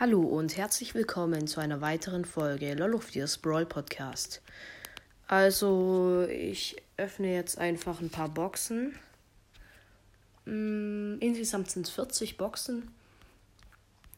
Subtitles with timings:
[0.00, 4.42] Hallo und herzlich willkommen zu einer weiteren Folge Lolofdiers Brawl Podcast.
[5.26, 8.94] Also, ich öffne jetzt einfach ein paar Boxen.
[10.44, 12.92] Mm, insgesamt sind es 40 Boxen.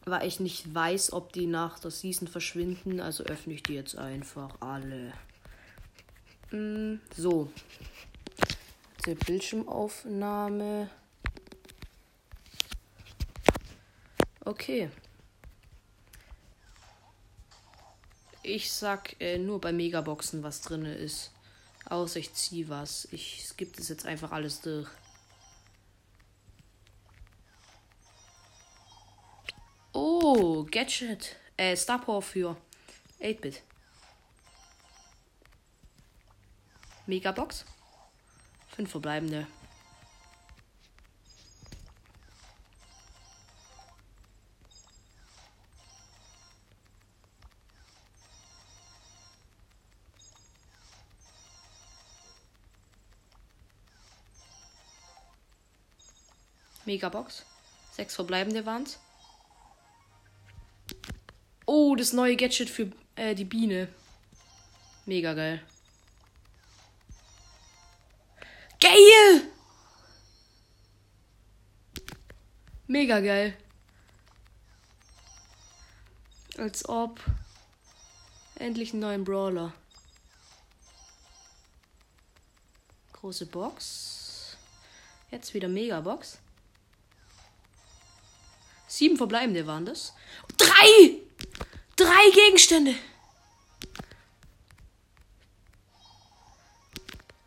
[0.05, 3.97] Weil ich nicht weiß, ob die nach der Season verschwinden, also öffne ich die jetzt
[3.97, 5.13] einfach alle.
[6.51, 7.51] Mm, so.
[9.07, 10.91] Die Bildschirmaufnahme.
[14.45, 14.91] Okay.
[18.53, 21.31] Ich sag äh, nur bei Megaboxen, was drin ist.
[21.85, 23.07] Außer ich ziehe was.
[23.13, 24.89] Ich skippe das jetzt einfach alles durch.
[29.93, 31.37] Oh, Gadget.
[31.55, 32.57] Äh, Star Power für
[33.21, 33.63] 8-Bit.
[37.05, 37.63] Megabox.
[38.75, 39.47] Fünf verbleibende.
[56.85, 57.45] Megabox.
[57.91, 58.99] Sechs verbleibende waren's.
[61.65, 63.87] Oh, das neue Gadget für äh, die Biene.
[65.05, 65.61] Mega geil.
[68.79, 69.47] Geil!
[72.87, 73.57] Mega geil.
[76.57, 77.21] Als ob.
[78.55, 79.73] Endlich einen neuen Brawler.
[83.13, 84.57] Große Box.
[85.29, 86.39] Jetzt wieder Megabox.
[88.91, 90.13] Sieben verbleibende waren das.
[90.57, 91.17] Drei!
[91.95, 92.93] Drei Gegenstände!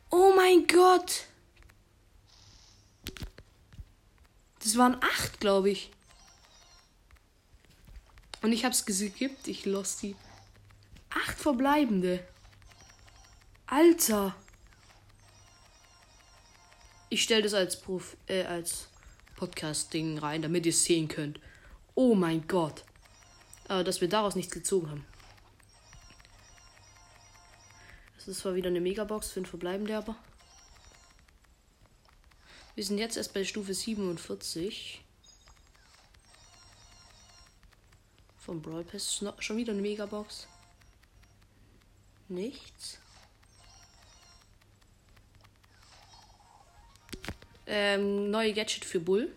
[0.09, 1.27] Oh mein Gott!
[4.61, 5.91] Das waren acht, glaube ich.
[8.41, 10.17] Und ich hab's geskippt, ich lost die.
[11.11, 12.27] Acht verbleibende.
[13.67, 14.35] Alter.
[17.11, 18.89] Ich stelle das als Prof äh, als
[19.45, 21.39] Podcast-Ding rein, damit ihr es sehen könnt.
[21.95, 22.83] Oh mein Gott.
[23.69, 25.07] Aber dass wir daraus nichts gezogen haben.
[28.17, 30.17] Das ist zwar wieder eine Megabox, fünf verbleibende aber.
[32.75, 35.03] Wir sind jetzt erst bei Stufe 47.
[38.39, 40.49] Vom Brawl Pass schon wieder eine Megabox.
[42.29, 42.99] Nichts.
[47.67, 49.33] Ähm, neue Gadget für Bull.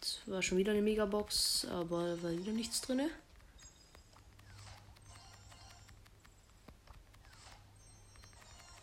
[0.00, 3.10] Das war schon wieder eine Megabox, aber war wieder nichts drin.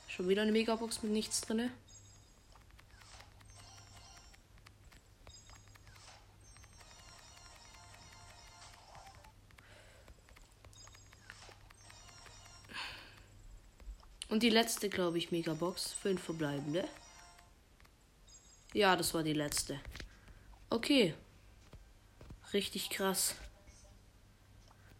[0.08, 1.72] Schon wieder eine Megabox mit nichts drin.
[14.30, 15.92] Und die letzte, glaube ich, Megabox.
[15.92, 16.88] Fünf verbleibende.
[18.74, 19.80] Ja, das war die letzte.
[20.70, 21.16] Okay.
[22.54, 23.36] Richtig krass.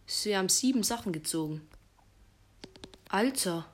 [0.08, 1.68] Sie haben sieben Sachen gezogen.
[3.10, 3.72] Alter.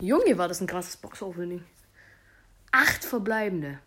[0.00, 1.64] Junge, war das ein krasses Box-Opening.
[2.72, 3.78] Acht verbleibende.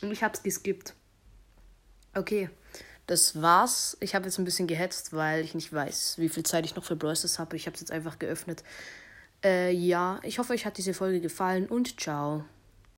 [0.00, 0.94] Und ich hab's geskippt.
[2.14, 2.48] Okay
[3.08, 3.96] das war's.
[4.00, 6.84] Ich habe jetzt ein bisschen gehetzt, weil ich nicht weiß, wie viel Zeit ich noch
[6.84, 7.56] für Brawl habe.
[7.56, 8.62] Ich habe es jetzt einfach geöffnet.
[9.42, 12.44] Äh, ja, ich hoffe, euch hat diese Folge gefallen und ciao.